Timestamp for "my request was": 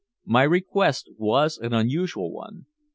0.25-1.59